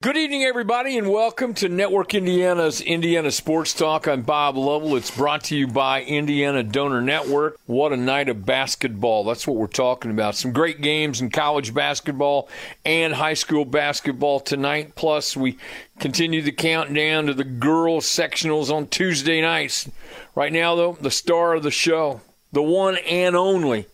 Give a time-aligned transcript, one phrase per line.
[0.00, 4.06] Good evening, everybody, and welcome to Network Indiana's Indiana Sports Talk.
[4.06, 4.94] I'm Bob Lovell.
[4.94, 7.58] It's brought to you by Indiana Donor Network.
[7.66, 9.24] What a night of basketball.
[9.24, 10.36] That's what we're talking about.
[10.36, 12.48] Some great games in college basketball
[12.84, 14.94] and high school basketball tonight.
[14.94, 15.58] Plus, we
[15.98, 19.90] continue the countdown to the girls' sectionals on Tuesday nights.
[20.36, 22.20] Right now, though, the star of the show,
[22.52, 23.88] the one and only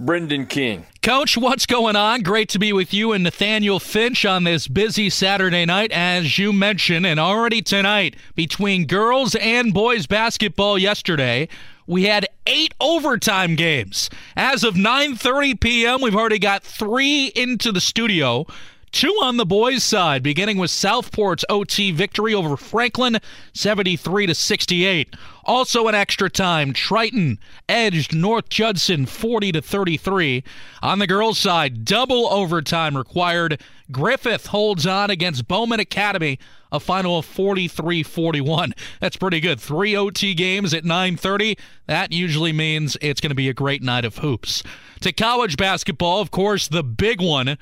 [0.00, 0.86] Brendan King.
[1.02, 2.22] Coach, what's going on?
[2.22, 5.90] Great to be with you and Nathaniel Finch on this busy Saturday night.
[5.90, 11.48] As you mentioned, and already tonight, between girls and boys basketball yesterday,
[11.88, 14.08] we had eight overtime games.
[14.36, 18.46] As of 9:30 p.m., we've already got three into the studio.
[18.90, 23.18] Two on the boys' side, beginning with Southport's OT victory over Franklin,
[23.52, 25.14] 73 to 68.
[25.44, 27.38] Also in extra time, Triton
[27.68, 30.44] edged North Judson 40 to 33.
[30.82, 33.60] On the girls' side, double overtime required.
[33.90, 36.38] Griffith holds on against Bowman Academy,
[36.70, 38.72] a final of 43-41.
[39.00, 39.60] That's pretty good.
[39.60, 41.58] 3 OT games at 9:30.
[41.86, 44.62] That usually means it's going to be a great night of hoops.
[45.00, 47.56] To college basketball, of course, the big one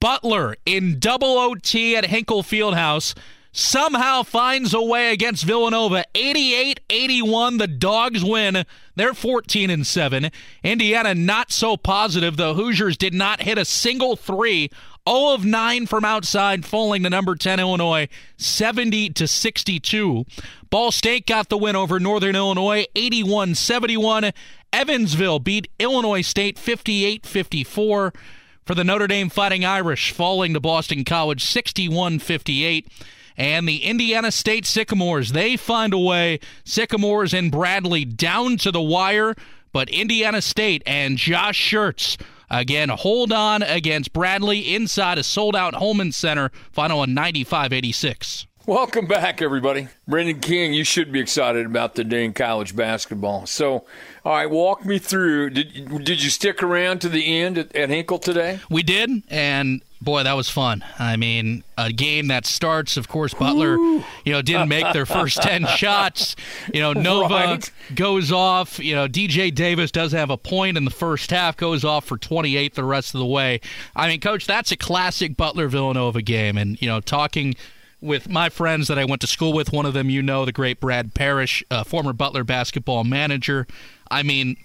[0.00, 3.14] Butler in double OT at Hinkle Fieldhouse
[3.52, 6.04] somehow finds a way against Villanova.
[6.14, 8.64] 88-81 the Dogs win.
[8.96, 10.30] They're 14 and 7
[10.62, 14.70] Indiana not so positive the Hoosiers did not hit a single 3
[15.08, 20.24] 0 of 9 from outside falling to number 10 Illinois 70 to 62
[20.70, 24.32] Ball State got the win over Northern Illinois 81-71
[24.72, 28.14] Evansville beat Illinois State 58-54
[28.64, 32.88] for the Notre Dame Fighting Irish, falling to Boston College 61 58.
[33.36, 36.38] And the Indiana State Sycamores, they find a way.
[36.64, 39.34] Sycamores and Bradley down to the wire,
[39.72, 45.74] but Indiana State and Josh Schertz again hold on against Bradley inside a sold out
[45.74, 48.46] Hulman Center, final on 95 86.
[48.66, 49.88] Welcome back, everybody.
[50.06, 53.44] Brendan King, you should be excited about the day in college basketball.
[53.44, 53.84] So,
[54.24, 55.50] all right, walk me through.
[55.50, 58.60] Did did you stick around to the end at, at Hinkle today?
[58.70, 60.84] We did, and boy, that was fun.
[60.96, 64.04] I mean, a game that starts, of course, Butler, Ooh.
[64.24, 66.36] you know, didn't make their first 10 shots.
[66.72, 67.72] You know, Nova right.
[67.96, 68.78] goes off.
[68.78, 72.16] You know, DJ Davis does have a point in the first half, goes off for
[72.16, 73.60] 28 the rest of the way.
[73.96, 76.56] I mean, coach, that's a classic Butler Villanova game.
[76.56, 77.56] And, you know, talking
[78.02, 79.72] with my friends that I went to school with.
[79.72, 83.66] One of them, you know, the great Brad Parrish, uh, former Butler basketball manager.
[84.10, 84.56] I mean,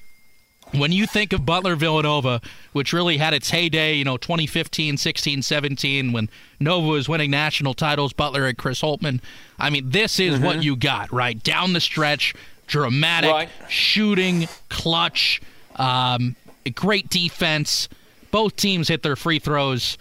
[0.71, 2.41] when you think of Butler Villanova,
[2.73, 7.73] which really had its heyday, you know, 2015, 16, 17, when Nova was winning national
[7.73, 9.21] titles, Butler and Chris Holtmann.
[9.57, 10.45] I mean, this is mm-hmm.
[10.45, 11.41] what you got, right?
[11.41, 12.33] Down the stretch,
[12.65, 13.49] dramatic, right.
[13.69, 15.41] shooting, clutch,
[15.77, 16.35] um,
[16.75, 17.87] great defense.
[18.31, 19.97] Both teams hit their free throws.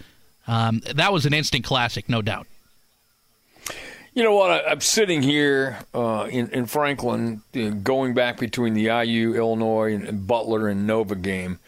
[0.48, 2.46] Um, that was an instant classic, no doubt.
[4.16, 4.50] You know what?
[4.50, 9.92] I, am sitting here uh, in, in Franklin, uh, going back between the IU, Illinois,
[9.92, 11.58] and, and Butler and Nova game.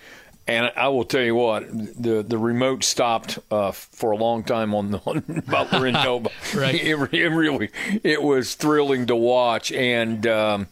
[0.47, 4.75] And I will tell you what, the the remote stopped uh, for a long time
[4.75, 6.31] on, the, on Butler and Nova.
[6.55, 6.75] right.
[6.75, 7.69] It, it, really
[8.03, 10.69] it was thrilling to watch, and um,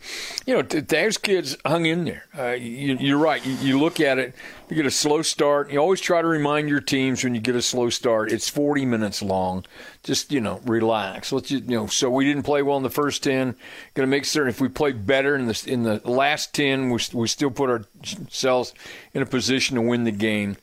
[0.47, 2.25] you know, those kids hung in there.
[2.37, 3.44] Uh, you, are right.
[3.44, 4.34] You, you, look at it,
[4.69, 5.71] you get a slow start.
[5.71, 8.84] You always try to remind your teams when you get a slow start, it's 40
[8.84, 9.65] minutes long.
[10.03, 11.32] Just you know, relax.
[11.32, 11.87] Let's you know.
[11.87, 13.55] So we didn't play well in the first 10.
[13.94, 16.99] Going to make certain if we play better in the in the last 10, we
[17.12, 18.75] we still put ourselves
[19.15, 20.56] in a position to win the game.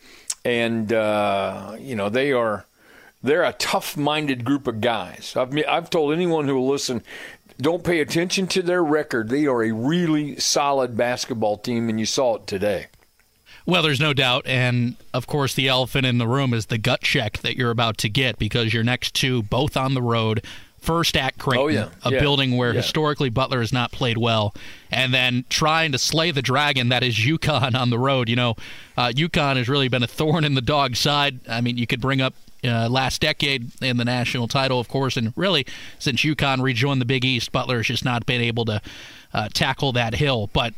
[0.43, 2.65] And uh, you know, they are
[3.21, 5.33] they're a tough-minded group of guys.
[5.37, 7.03] I've I've told anyone who will listen,
[7.57, 9.29] don't pay attention to their record.
[9.29, 12.87] They are a really solid basketball team, and you saw it today.
[13.65, 14.45] Well, there's no doubt.
[14.45, 17.97] And of course, the elephant in the room is the gut check that you're about
[17.99, 20.45] to get because your next two, both on the road,
[20.83, 21.89] first at Creighton, oh, yeah.
[22.03, 22.19] a yeah.
[22.19, 22.81] building where yeah.
[22.81, 24.53] historically Butler has not played well,
[24.91, 28.27] and then trying to slay the dragon that is UConn on the road.
[28.27, 28.55] You know,
[28.97, 31.39] uh, UConn has really been a thorn in the dog's side.
[31.47, 32.33] I mean, you could bring up
[32.65, 35.65] uh, last decade in the national title, of course, and really
[35.99, 38.81] since UConn rejoined the Big East, Butler has just not been able to
[39.33, 40.49] uh, tackle that hill.
[40.53, 40.73] But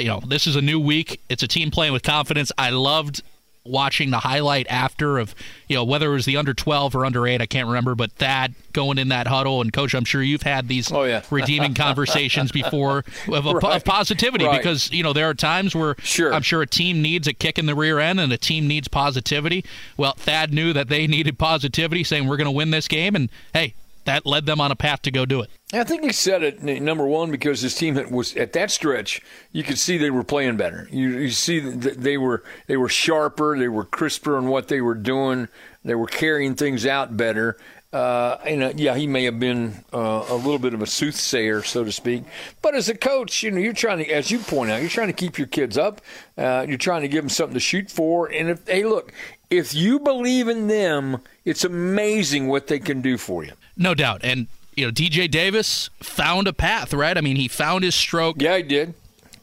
[0.00, 1.20] you know, this is a new week.
[1.28, 2.50] It's a team playing with confidence.
[2.58, 3.22] I loved
[3.64, 5.34] watching the highlight after of
[5.68, 8.10] you know whether it was the under 12 or under 8 I can't remember but
[8.12, 11.22] Thad going in that huddle and coach I'm sure you've had these oh, yeah.
[11.30, 13.76] redeeming conversations before of, a, right.
[13.76, 14.56] of positivity right.
[14.56, 16.32] because you know there are times where sure.
[16.32, 18.88] I'm sure a team needs a kick in the rear end and a team needs
[18.88, 19.64] positivity
[19.98, 23.28] well Thad knew that they needed positivity saying we're going to win this game and
[23.52, 23.74] hey
[24.04, 25.50] that led them on a path to go do it.
[25.72, 29.20] I think he said it number one because his team was at that stretch.
[29.52, 30.88] You could see they were playing better.
[30.90, 34.94] You, you see they were they were sharper, they were crisper in what they were
[34.94, 35.48] doing.
[35.84, 37.56] They were carrying things out better,
[37.92, 41.62] Uh, and uh, yeah, he may have been uh, a little bit of a soothsayer,
[41.62, 42.22] so to speak.
[42.62, 45.08] But as a coach, you know, you're trying to, as you point out, you're trying
[45.08, 46.00] to keep your kids up.
[46.38, 48.30] Uh, you're trying to give them something to shoot for.
[48.30, 49.12] And if hey, look,
[49.50, 53.52] if you believe in them, it's amazing what they can do for you.
[53.80, 54.20] No doubt.
[54.22, 54.46] And
[54.76, 57.16] you know, DJ Davis found a path, right?
[57.16, 58.40] I mean, he found his stroke.
[58.40, 58.94] Yeah, he did.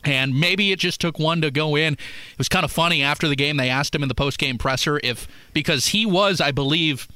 [0.05, 1.93] And maybe it just took one to go in.
[1.93, 3.57] It was kind of funny after the game.
[3.57, 7.07] They asked him in the post game presser if because he was, I believe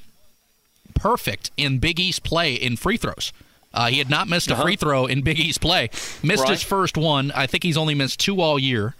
[0.93, 3.31] perfect in Big East play in free throws.
[3.73, 4.63] Uh, he had not missed a uh-huh.
[4.63, 5.89] free throw in Big East play.
[6.21, 6.51] Missed right.
[6.51, 7.31] his first one.
[7.31, 8.95] I think he's only missed two all year.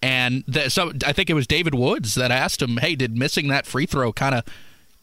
[0.00, 3.48] And the, so I think it was David Woods that asked him, "Hey, did missing
[3.48, 4.44] that free throw kind of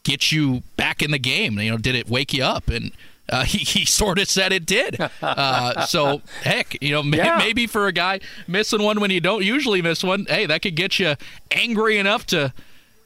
[0.04, 1.58] get you back in the game?
[1.58, 2.92] You know, did it wake you up?" And
[3.28, 4.98] uh, he, he sort of said it did.
[5.22, 7.38] Uh, so heck, you know, yeah.
[7.38, 10.76] maybe for a guy missing one when you don't usually miss one, hey, that could
[10.76, 11.14] get you
[11.50, 12.52] angry enough to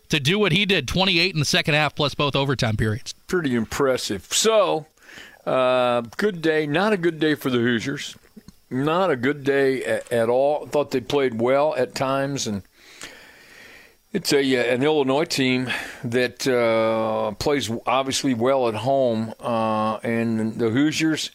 [0.09, 3.15] to do what he did 28 in the second half plus both overtime periods.
[3.27, 4.27] Pretty impressive.
[4.33, 4.87] So,
[5.47, 6.67] uh, good day.
[6.67, 8.17] Not a good day for the Hoosiers.
[8.71, 10.67] Not a good day at, at all.
[10.67, 12.63] Thought they played well at times, and
[14.19, 15.71] it's a uh, an Illinois team
[16.05, 21.31] that uh, plays obviously well at home, uh, and the Hoosiers.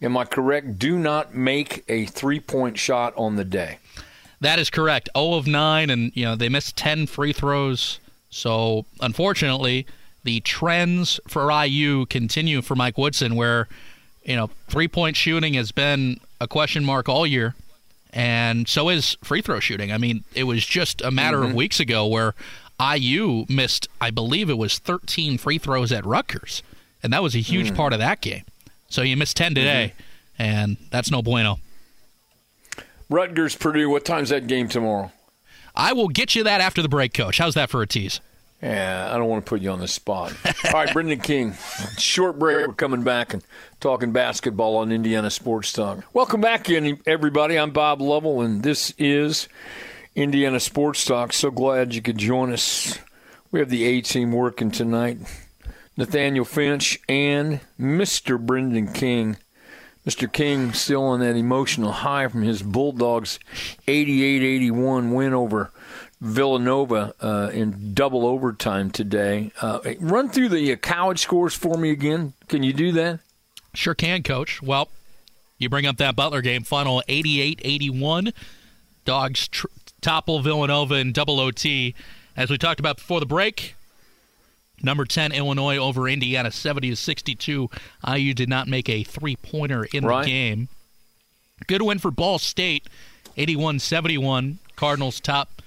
[0.00, 0.78] Am I correct?
[0.78, 3.78] Do not make a three point shot on the day.
[4.40, 5.08] That is correct.
[5.16, 7.98] 0 of 9, and you know they missed 10 free throws
[8.30, 9.86] so, unfortunately,
[10.24, 13.68] the trends for IU continue for Mike Woodson, where
[14.22, 17.54] you know three point shooting has been a question mark all year,
[18.12, 19.92] and so is free throw shooting.
[19.92, 21.50] I mean, it was just a matter mm-hmm.
[21.50, 22.34] of weeks ago where
[22.80, 26.62] IU missed, I believe it was 13 free throws at Rutgers,
[27.02, 27.76] and that was a huge mm.
[27.76, 28.44] part of that game.
[28.88, 30.42] So you missed 10 today, mm-hmm.
[30.42, 31.58] and that's no bueno.
[33.10, 33.88] Rutgers, Purdue.
[33.88, 35.12] What time's that game tomorrow?
[35.74, 37.38] I will get you that after the break, Coach.
[37.38, 38.20] How's that for a tease?
[38.62, 40.34] Yeah, I don't want to put you on the spot.
[40.66, 41.54] All right, Brendan King.
[41.96, 42.66] Short break.
[42.66, 43.44] We're coming back and
[43.78, 46.02] talking basketball on Indiana Sports Talk.
[46.12, 46.68] Welcome back,
[47.06, 47.56] everybody.
[47.56, 49.48] I'm Bob Lovell, and this is
[50.16, 51.32] Indiana Sports Talk.
[51.32, 52.98] So glad you could join us.
[53.52, 55.18] We have the A team working tonight.
[55.96, 58.44] Nathaniel Finch and Mr.
[58.44, 59.36] Brendan King.
[60.04, 60.32] Mr.
[60.32, 63.38] King still on that emotional high from his Bulldogs
[63.86, 65.70] 88-81 win over
[66.20, 69.52] Villanova uh, in double overtime today.
[69.60, 72.32] Uh, run through the uh, college scores for me again.
[72.48, 73.20] Can you do that?
[73.74, 74.60] Sure can, Coach.
[74.60, 74.88] Well,
[75.58, 78.32] you bring up that Butler game, final 88-81.
[79.04, 79.66] Dogs tr-
[80.00, 81.94] topple Villanova in double OT.
[82.36, 83.74] As we talked about before the break,
[84.82, 87.70] Number 10, Illinois over Indiana, 70 to 62.
[88.06, 90.24] IU did not make a three pointer in right.
[90.24, 90.68] the game.
[91.66, 92.86] Good win for Ball State,
[93.36, 94.58] 81 71.
[94.76, 95.57] Cardinals top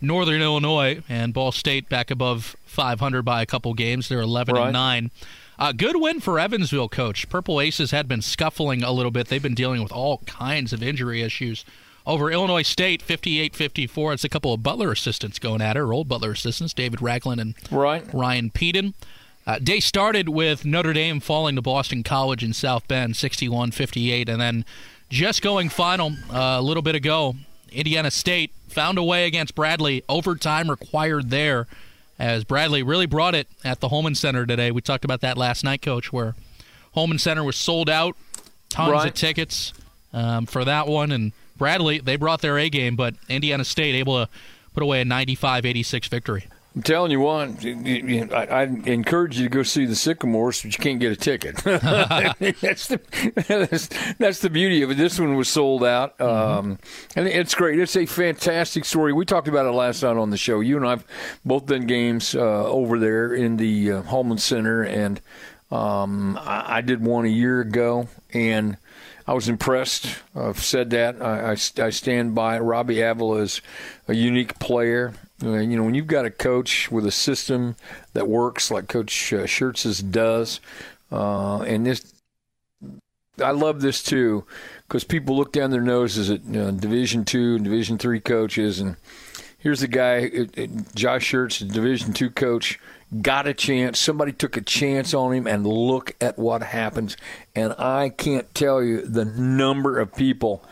[0.00, 4.08] Northern Illinois, and Ball State back above 500 by a couple games.
[4.08, 4.64] They're 11 right.
[4.64, 5.10] and 9.
[5.58, 7.28] Uh, good win for Evansville, coach.
[7.28, 9.28] Purple Aces had been scuffling a little bit.
[9.28, 11.64] They've been dealing with all kinds of injury issues
[12.06, 14.14] over Illinois State, 58-54.
[14.14, 17.54] It's a couple of Butler assistants going at her, old Butler assistants, David Ragland and
[17.70, 18.04] right.
[18.12, 18.94] Ryan Pedon.
[19.46, 24.40] Uh, day started with Notre Dame falling to Boston College in South Bend, 61-58, and
[24.40, 24.64] then
[25.08, 27.34] just going final uh, a little bit ago,
[27.72, 30.02] Indiana State found a way against Bradley.
[30.08, 31.66] Overtime required there,
[32.18, 34.70] as Bradley really brought it at the Hulman Center today.
[34.70, 36.34] We talked about that last night, Coach, where
[36.94, 38.16] Hulman Center was sold out,
[38.68, 39.08] tons right.
[39.08, 39.72] of tickets
[40.12, 44.24] um, for that one, and Bradley, they brought their A game, but Indiana State able
[44.24, 44.30] to
[44.72, 46.46] put away a 95 86 victory.
[46.74, 47.64] I'm telling you what,
[48.32, 51.56] I, I, encourage you to go see the Sycamores, but you can't get a ticket.
[51.64, 53.00] that's, the,
[53.48, 54.96] that's, that's, the beauty of it.
[54.96, 56.58] This one was sold out, mm-hmm.
[56.58, 56.78] um,
[57.16, 57.80] and it's great.
[57.80, 59.12] It's a fantastic story.
[59.12, 60.60] We talked about it last night on the show.
[60.60, 61.04] You and I've
[61.44, 65.20] both done games uh, over there in the uh, Hulman Center, and
[65.72, 68.76] um, I, I did one a year ago, and–
[69.30, 70.18] I was impressed.
[70.34, 71.22] I've said that.
[71.22, 72.60] I, I, I stand by it.
[72.60, 73.62] Robbie Avila is
[74.08, 75.14] a unique player.
[75.42, 77.76] You know, when you've got a coach with a system
[78.12, 80.60] that works like Coach uh, Schertz's does,
[81.10, 82.12] uh, and this,
[83.42, 84.44] I love this too,
[84.86, 88.96] because people look down their noses at uh, Division two and Division three coaches, and
[89.58, 92.78] here's a guy, it, it, Josh Schertz, Division two coach,
[93.22, 93.98] got a chance.
[93.98, 97.16] Somebody took a chance on him, and look at what happens.
[97.54, 100.62] And I can't tell you the number of people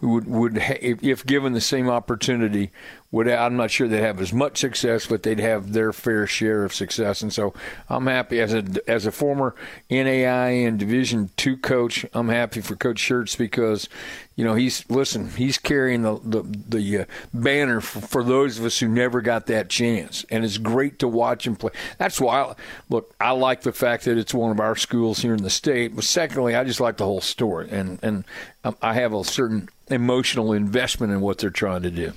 [0.00, 2.70] who would, would if given the same opportunity,
[3.14, 6.64] would I'm not sure they'd have as much success, but they'd have their fair share
[6.64, 7.22] of success.
[7.22, 7.54] And so
[7.88, 9.54] I'm happy as a as a former
[9.88, 12.04] NAI and Division two coach.
[12.12, 13.88] I'm happy for Coach Schertz because
[14.34, 18.64] you know he's listen he's carrying the the, the uh, banner for, for, those of
[18.64, 21.70] us who never got that chance, and it's great to watch him play.
[21.98, 22.54] That's why I,
[22.90, 25.94] look I like the fact that it's one of our schools here in the state.
[25.94, 28.24] But secondly, I just like the whole story, and and
[28.64, 32.12] um, I have a certain emotional investment in what they're trying to do.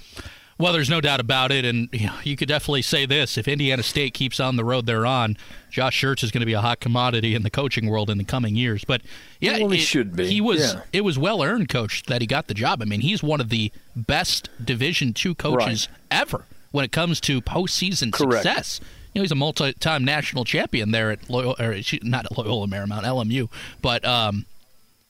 [0.60, 3.48] Well, there's no doubt about it, and you, know, you could definitely say this: if
[3.48, 5.38] Indiana State keeps on the road they're on,
[5.70, 8.24] Josh Schertz is going to be a hot commodity in the coaching world in the
[8.24, 8.84] coming years.
[8.84, 9.02] But
[9.40, 10.28] yeah, well, he it, should be.
[10.28, 10.74] He was.
[10.74, 10.82] Yeah.
[10.92, 12.82] It was well earned, coach, that he got the job.
[12.82, 16.22] I mean, he's one of the best Division two coaches right.
[16.22, 18.44] ever when it comes to postseason Correct.
[18.44, 18.82] success.
[19.14, 23.04] You know, he's a multi-time national champion there at Loyola, or not at Loyola Marymount,
[23.04, 23.50] LMU,
[23.82, 24.46] but um,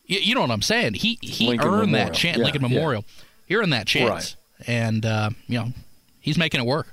[0.06, 0.96] you, you, know what I'm saying.
[0.96, 2.10] He he Lincoln earned Memorial.
[2.10, 3.06] that chance, yeah, Lincoln Memorial.
[3.08, 3.24] Yeah.
[3.48, 4.10] He earned that chance.
[4.10, 5.74] Right and uh, you know
[6.20, 6.88] he's making it work.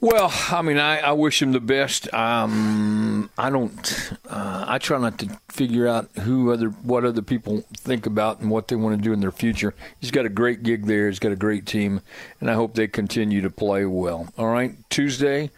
[0.00, 2.12] Well, I mean, I, I wish him the best.
[2.12, 4.12] Um, I don't.
[4.28, 8.50] Uh, I try not to figure out who other what other people think about and
[8.50, 9.74] what they want to do in their future.
[10.00, 11.08] He's got a great gig there.
[11.08, 12.02] He's got a great team,
[12.38, 14.28] and I hope they continue to play well.
[14.36, 15.50] All right, Tuesday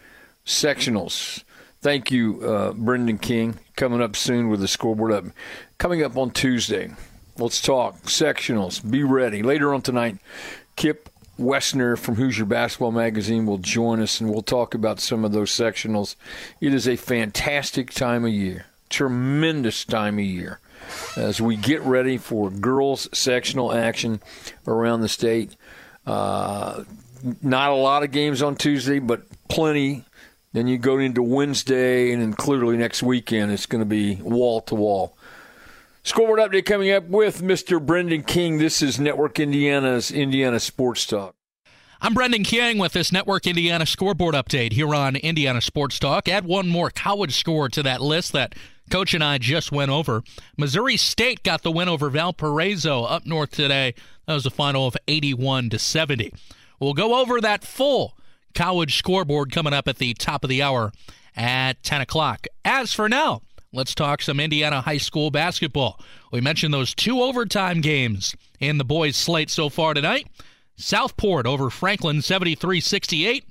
[0.45, 1.43] sectionals.
[1.81, 3.59] Thank you, uh, Brendan King.
[3.75, 5.25] Coming up soon with the scoreboard up.
[5.77, 6.91] Coming up on Tuesday.
[7.37, 8.89] Let's talk sectionals.
[8.89, 10.17] Be ready later on tonight.
[10.77, 15.31] Kip Wessner from Hoosier Basketball Magazine will join us, and we'll talk about some of
[15.31, 16.15] those sectionals.
[16.59, 20.59] It is a fantastic time of year, tremendous time of year,
[21.15, 24.21] as we get ready for girls' sectional action
[24.67, 25.55] around the state.
[26.05, 26.83] Uh,
[27.41, 30.05] not a lot of games on Tuesday, but plenty.
[30.53, 34.61] Then you go into Wednesday, and then clearly next weekend it's going to be wall
[34.61, 35.16] to wall.
[36.07, 37.85] Scoreboard update coming up with Mr.
[37.85, 38.59] Brendan King.
[38.59, 41.35] This is Network Indiana's Indiana Sports Talk.
[41.99, 46.29] I'm Brendan King with this Network Indiana scoreboard update here on Indiana Sports Talk.
[46.29, 48.55] Add one more college score to that list that
[48.89, 50.23] Coach and I just went over.
[50.57, 53.93] Missouri State got the win over Valparaiso up north today.
[54.27, 56.31] That was a final of 81 to 70.
[56.79, 58.17] We'll go over that full
[58.55, 60.93] college scoreboard coming up at the top of the hour
[61.35, 62.47] at 10 o'clock.
[62.63, 63.41] As for now,
[63.73, 65.99] Let's talk some Indiana high school basketball.
[66.31, 70.27] We mentioned those two overtime games in the boys' slate so far tonight.
[70.77, 73.45] Southport over Franklin 73 68,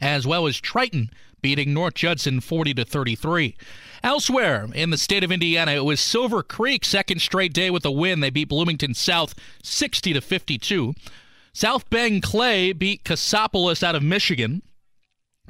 [0.00, 1.10] as well as Triton
[1.42, 3.56] beating North Judson 40 to 33.
[4.02, 7.90] Elsewhere in the state of Indiana, it was Silver Creek second straight day with a
[7.90, 8.20] win.
[8.20, 10.94] They beat Bloomington South 60 to 52.
[11.52, 14.62] South Bend Clay beat Cassopolis out of Michigan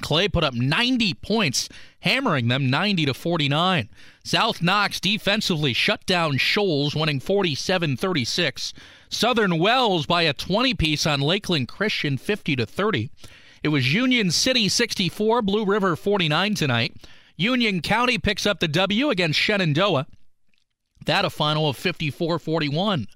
[0.00, 1.68] Clay put up 90 points,
[2.00, 3.88] hammering them 90 to 49.
[4.24, 8.72] South Knox defensively shut down Shoals, winning 47-36.
[9.08, 13.10] Southern Wells by a 20 piece on Lakeland Christian 50 to 30.
[13.62, 16.96] It was Union City 64, Blue River 49 tonight.
[17.36, 20.06] Union County picks up the W against Shenandoah.
[21.06, 23.06] That a final of 54-41.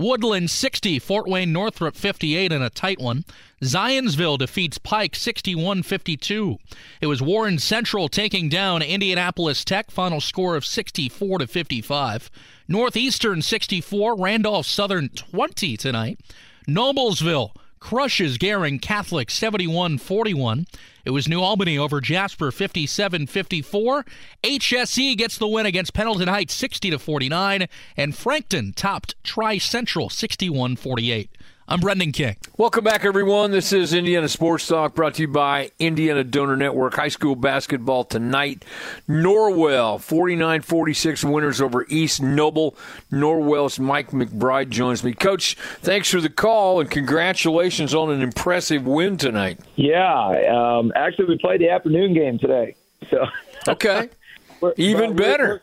[0.00, 3.22] Woodland 60, Fort Wayne Northrop 58 in a tight one.
[3.62, 6.56] Zionsville defeats Pike 61 52.
[7.02, 12.30] It was Warren Central taking down Indianapolis Tech, final score of 64 to 55.
[12.66, 16.18] Northeastern 64, Randolph Southern 20 tonight.
[16.66, 17.50] Noblesville
[17.80, 20.66] crushes Guerin Catholic 71 41.
[21.04, 24.04] It was New Albany over Jasper 57 54.
[24.44, 27.66] HSE gets the win against Pendleton Heights 60 49.
[27.96, 31.30] And Frankton topped Tri Central 61 48.
[31.72, 32.34] I'm Brendan King.
[32.56, 33.52] Welcome back, everyone.
[33.52, 36.94] This is Indiana Sports Talk brought to you by Indiana Donor Network.
[36.94, 38.64] High school basketball tonight.
[39.08, 42.74] Norwell, 49 46 winners over East Noble.
[43.12, 45.12] Norwell's Mike McBride joins me.
[45.14, 49.60] Coach, thanks for the call and congratulations on an impressive win tonight.
[49.76, 50.48] Yeah.
[50.50, 52.74] Um, actually, we played the afternoon game today.
[53.10, 53.28] So
[53.68, 54.08] Okay.
[54.76, 55.62] Even better.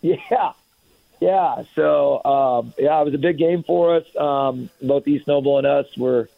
[0.00, 0.52] yeah.
[1.20, 4.16] Yeah, so um, yeah, it was a big game for us.
[4.16, 6.28] Um, both East Noble and us were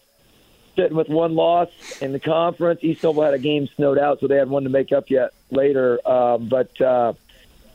[0.77, 1.69] sitting with one loss
[2.01, 2.85] in the conference.
[2.85, 5.33] East Noble had a game snowed out, so they had one to make up yet
[5.51, 5.99] later.
[6.09, 7.15] Um, but uh,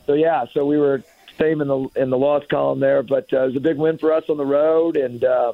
[0.05, 1.03] so yeah, so we were
[1.37, 3.03] same in the in the loss column there.
[3.03, 5.53] But uh, it was a big win for us on the road, and uh,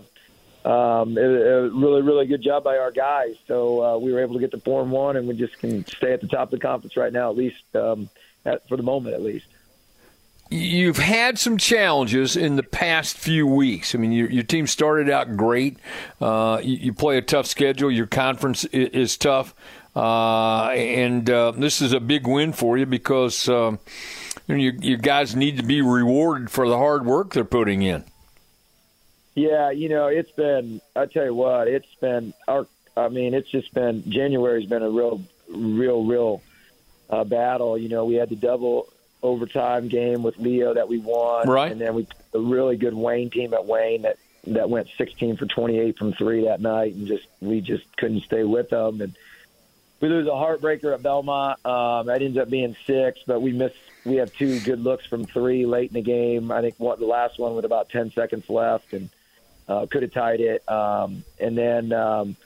[0.65, 3.37] um, it, it, really really good job by our guys.
[3.47, 5.83] So uh, we were able to get the four and one, and we just can
[5.87, 8.07] stay at the top of the conference right now, at least um,
[8.45, 9.47] at, for the moment, at least
[10.49, 13.93] you've had some challenges in the past few weeks.
[13.93, 15.77] I mean, your, your team started out great.
[16.19, 17.91] Uh, you, you, play a tough schedule.
[17.91, 19.53] Your conference is, is tough,
[19.95, 23.79] uh, and uh, this is a big win for you because um,
[24.47, 27.81] you know, your, your guys need to be rewarded for the hard work they're putting
[27.81, 28.03] in.
[29.35, 30.81] Yeah, you know, it's been.
[30.95, 32.67] I tell you what, it's been our
[32.99, 36.41] I mean, it's just been January's been a real, real, real
[37.09, 37.77] uh, battle.
[37.77, 38.91] You know, we had the double
[39.21, 41.71] overtime game with Leo that we won, Right.
[41.71, 45.45] And then we a really good Wayne team at Wayne that that went 16 for
[45.45, 49.01] 28 from three that night, and just we just couldn't stay with them.
[49.01, 49.15] And
[49.99, 51.65] we lose a heartbreaker at Bellmont.
[51.65, 53.73] Um, that ends up being six, but we miss.
[54.05, 56.51] We have two good looks from three late in the game.
[56.51, 59.09] I think what the last one with about 10 seconds left, and
[59.67, 60.67] uh, could have tied it.
[60.69, 62.37] Um, and then um,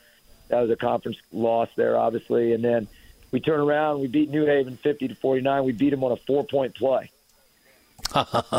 [0.48, 2.54] that was a conference loss there, obviously.
[2.54, 2.88] And then
[3.34, 5.64] we turn around, we beat New Haven 50 to 49.
[5.66, 7.10] We beat them on a four point play.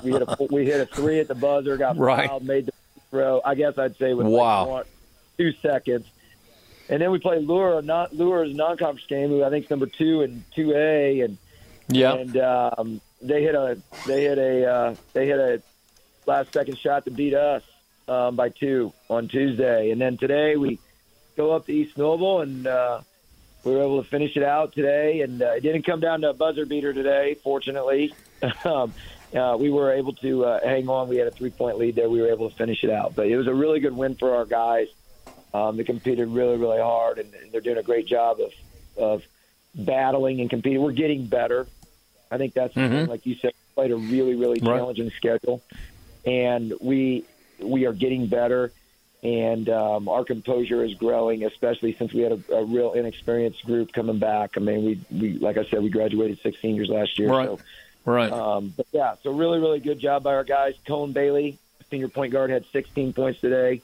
[0.02, 2.28] we hit a we hit a three at the buzzer, got Right.
[2.28, 2.72] fouled, made the
[3.10, 3.40] throw.
[3.44, 4.68] I guess I'd say with Wow.
[4.68, 4.86] like
[5.38, 6.06] two seconds.
[6.88, 10.22] And then we play Luers, not Lure's non-conference game, who I think is number two
[10.22, 11.38] and two A, and
[11.88, 12.14] Yeah.
[12.14, 15.62] and um, they hit a they hit a uh, they hit a
[16.26, 17.62] last second shot to beat us
[18.08, 20.80] um, by two on Tuesday, and then today we
[21.36, 23.00] go up to East Noble and uh,
[23.64, 26.30] we were able to finish it out today, and uh, it didn't come down to
[26.30, 28.14] a buzzer beater today, fortunately.
[28.64, 28.92] um,
[29.34, 31.08] uh, we were able to uh, hang on.
[31.08, 32.08] We had a three point lead there.
[32.08, 34.36] We were able to finish it out, but it was a really good win for
[34.36, 34.88] our guys.
[35.52, 38.52] Um, they competed really, really hard, and, and they're doing a great job of
[38.96, 39.22] of
[39.74, 40.80] battling and competing.
[40.82, 41.66] We're getting better.
[42.30, 43.06] I think that's thing.
[43.06, 43.52] like you said.
[43.74, 44.76] Played a really, really Right.
[44.78, 45.60] challenging schedule,
[46.24, 47.24] and we
[47.58, 48.70] we are getting better.
[49.24, 53.90] And um, our composure is growing, especially since we had a, a real inexperienced group
[53.92, 54.52] coming back.
[54.56, 57.30] I mean, we, we like I said, we graduated six seniors last year.
[57.30, 57.48] Right.
[57.48, 57.58] So
[58.04, 58.30] Right.
[58.30, 60.74] um, but yeah, so really, really good job by our guys.
[60.86, 61.58] Cone Bailey,
[61.90, 63.80] senior point guard, had 16 points today.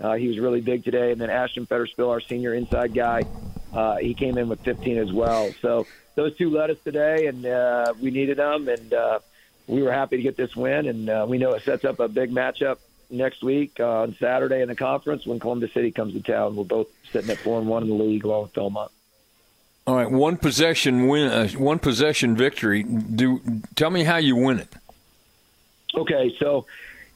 [0.00, 1.10] Uh, he was really big today.
[1.10, 3.24] And then Ashton Fetterspill, our senior inside guy,
[3.72, 5.52] uh, he came in with 15 as well.
[5.60, 9.18] So those two led us today, and uh, we needed them, and uh,
[9.66, 10.86] we were happy to get this win.
[10.86, 12.78] And uh, we know it sets up a big matchup
[13.10, 16.56] next week uh, on Saturday in the conference when Columbia City comes to town.
[16.56, 18.90] We're both sitting at four and one in the league along with Bellmont.
[19.86, 20.10] All right.
[20.10, 21.30] One possession win.
[21.30, 22.82] Uh, one possession victory.
[22.82, 23.40] Do
[23.74, 24.74] tell me how you win it.
[25.94, 26.66] Okay, so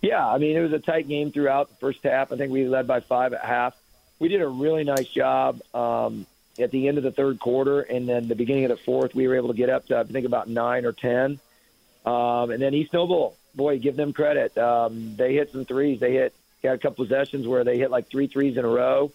[0.03, 2.33] yeah, I mean it was a tight game throughout the first half.
[2.33, 3.75] I think we led by five at half.
[4.19, 6.27] We did a really nice job um,
[6.59, 9.27] at the end of the third quarter, and then the beginning of the fourth, we
[9.27, 11.41] were able to get up to I think about nine or ten.
[12.05, 14.57] Um, and then East Noble, boy, give them credit.
[14.57, 16.01] Um, they hit some threes.
[16.01, 19.13] They hit got a couple possessions where they hit like three threes in a row,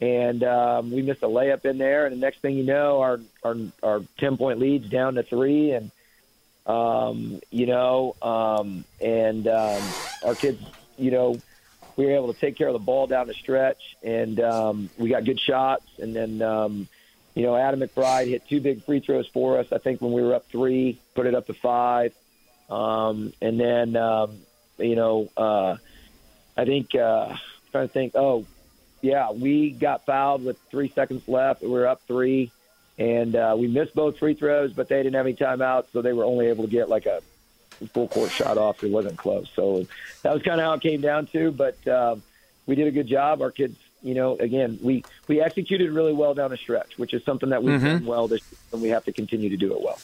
[0.00, 2.06] and um, we missed a layup in there.
[2.06, 5.72] And the next thing you know, our our our ten point leads down to three,
[5.72, 5.90] and
[6.66, 9.82] um, you know, um, and um,
[10.24, 10.62] our kids,
[10.96, 11.40] you know,
[11.96, 15.08] we were able to take care of the ball down the stretch, and um, we
[15.08, 15.86] got good shots.
[15.98, 16.88] And then, um,
[17.34, 19.66] you know, Adam McBride hit two big free throws for us.
[19.72, 22.14] I think when we were up three, put it up to five,
[22.70, 24.38] um, and then, um,
[24.78, 25.76] you know, uh,
[26.56, 27.38] I think uh, I'm
[27.72, 28.12] trying to think.
[28.14, 28.46] Oh,
[29.02, 31.62] yeah, we got fouled with three seconds left.
[31.62, 32.50] We were up three
[33.00, 36.12] and uh, we missed both free throws, but they didn't have any timeouts, so they
[36.12, 37.22] were only able to get like a
[37.94, 38.84] full court shot off.
[38.84, 39.86] It wasn't close, so
[40.22, 41.50] that was kind of how it came down to.
[41.50, 42.22] But um,
[42.66, 43.40] we did a good job.
[43.40, 47.24] Our kids, you know, again, we we executed really well down the stretch, which is
[47.24, 49.80] something that we've done well this, year, and we have to continue to do it
[49.80, 49.98] well.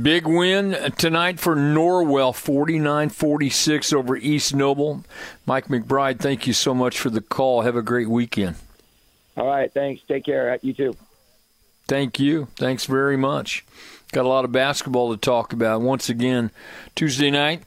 [0.00, 5.04] Big win tonight for Norwell, 49-46 over East Noble.
[5.46, 7.62] Mike McBride, thank you so much for the call.
[7.62, 8.56] Have a great weekend.
[9.36, 10.02] All right, thanks.
[10.06, 10.58] Take care.
[10.60, 10.96] You too.
[11.88, 12.48] Thank you.
[12.56, 13.64] Thanks very much.
[14.12, 15.80] Got a lot of basketball to talk about.
[15.80, 16.50] Once again,
[16.94, 17.62] Tuesday night,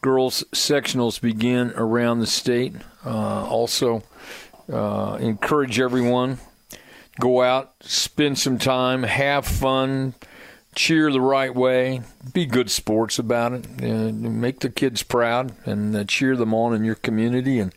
[0.00, 2.74] girls sectionals begin around the state.
[3.04, 4.02] Uh, also,
[4.72, 6.38] uh, encourage everyone
[7.20, 10.14] go out, spend some time, have fun,
[10.78, 12.00] cheer the right way,
[12.32, 16.72] be good sports about it, and make the kids proud, and uh, cheer them on
[16.72, 17.74] in your community and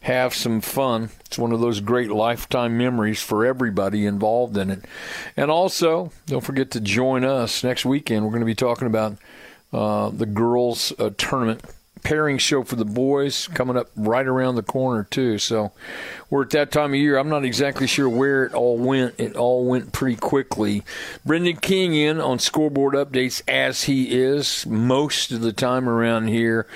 [0.00, 1.10] have some fun.
[1.26, 4.86] It's one of those great lifetime memories for everybody involved in it.
[5.36, 8.24] And also, don't forget to join us next weekend.
[8.24, 9.18] We're going to be talking about
[9.70, 11.62] uh, the girls' uh, tournament
[12.02, 15.38] pairing show for the boys coming up right around the corner too.
[15.38, 15.72] So
[16.30, 17.18] we're at that time of year.
[17.18, 19.14] I'm not exactly sure where it all went.
[19.18, 20.82] It all went pretty quickly.
[21.24, 26.66] Brendan King in on scoreboard updates as he is most of the time around here.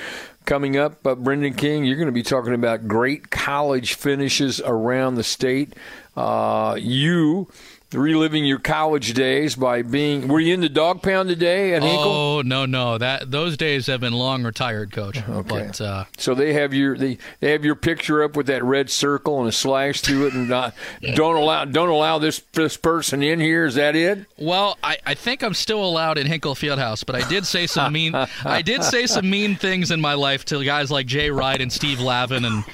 [0.44, 5.14] Coming up, uh, Brendan King, you're going to be talking about great college finishes around
[5.14, 5.74] the state.
[6.16, 7.48] Uh, you
[7.94, 10.28] reliving your college days by being.
[10.28, 12.10] Were you in the dog pound today at Hinkle?
[12.10, 15.18] Oh no, no, that those days have been long retired, Coach.
[15.28, 15.48] Okay.
[15.48, 18.90] But uh, So they have your they, they have your picture up with that red
[18.90, 20.74] circle and a slash through it, and not,
[21.14, 23.66] don't allow don't allow this this person in here.
[23.66, 24.26] Is that it?
[24.38, 27.92] well, I, I think I'm still allowed in Hinkle Fieldhouse, but I did say some
[27.92, 31.60] mean I did say some mean things in my life to guys like Jay Wright
[31.60, 32.64] and Steve Lavin and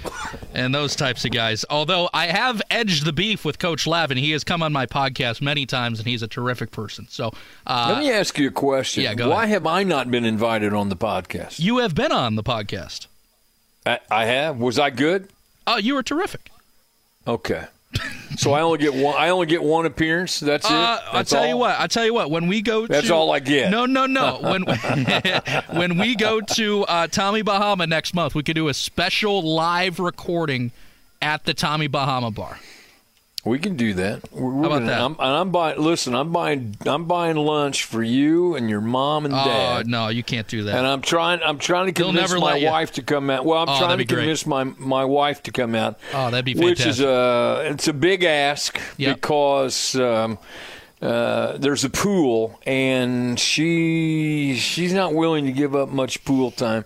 [0.55, 1.65] and those types of guys.
[1.71, 4.19] Although I have edged the beef with Coach Lavin.
[4.19, 5.08] He has come on my podcast
[5.41, 7.07] many times, and he's a terrific person.
[7.09, 7.33] So
[7.67, 9.05] uh, let me ask you a question.
[9.05, 9.55] Yeah, Why ahead.
[9.55, 11.61] have I not been invited on the podcast?
[11.61, 13.07] you have been on the podcast.
[13.87, 14.59] I, I have.
[14.59, 15.29] Was I good?
[15.67, 16.51] Oh, you were terrific.
[17.27, 17.65] Okay.
[18.37, 19.17] So I only get one.
[19.17, 20.39] I only get one appearance.
[20.41, 20.73] That's it.
[20.73, 21.49] Uh, I'll tell all?
[21.49, 21.79] you what.
[21.81, 22.31] I'll tell you what.
[22.31, 23.71] When we go, That's to, all I get.
[23.71, 24.39] No, no, no.
[24.43, 24.63] When
[25.73, 29.99] when we go to uh, Tommy Bahama next month, we could do a special live
[29.99, 30.71] recording
[31.21, 32.59] at the Tommy Bahama bar.
[33.49, 34.31] We can do that.
[34.33, 35.01] We're, How about gonna, that?
[35.01, 35.79] I'm, and I'm buying.
[35.81, 36.77] Listen, I'm buying.
[36.87, 39.87] I'm buying lunch for you and your mom and Oh dad.
[39.87, 40.77] no, you can't do that.
[40.77, 41.41] And I'm trying.
[41.43, 43.45] I'm trying to convince my wife to come out.
[43.45, 44.19] Well, I'm Oh, trying to great.
[44.19, 45.99] convince my my wife to come out.
[46.15, 49.17] Oh, that'd be Which is a it's a big ask Yep.
[49.17, 50.39] because um,
[51.01, 56.85] uh, there's a pool and she she's not willing to give up much pool time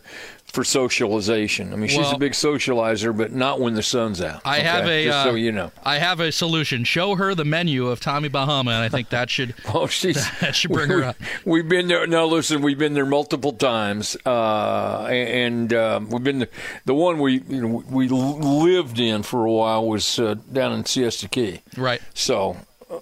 [0.52, 1.72] for socialization.
[1.72, 4.42] I mean, she's Well- a big socializer, but not when the sun's out.
[4.44, 4.66] I okay?
[4.66, 5.04] have a.
[5.06, 5.72] Just uh, so you know.
[5.82, 6.84] I have a solution.
[6.84, 10.54] Show her the menu of Tommy Bahama, and I think that should Oh, she's that
[10.54, 11.16] should bring her up.
[11.44, 12.06] We've been there.
[12.06, 16.48] No, listen, we've been there multiple times, uh, and um, we've been the,
[16.84, 20.84] the one we you know, we lived in for a while was uh, down in
[20.84, 21.60] Siesta Key.
[21.76, 22.00] right.
[22.14, 22.54] So uh,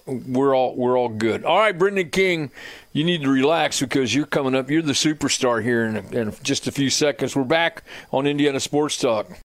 [0.05, 1.43] we're all we're all good.
[1.43, 2.51] All right, Brendan King,
[2.93, 4.69] you need to relax because you're coming up.
[4.69, 7.35] You're the superstar here in, in just a few seconds.
[7.35, 9.39] We're back on Indiana Sports Talk.